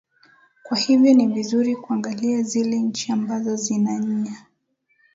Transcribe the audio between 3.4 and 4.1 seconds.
zina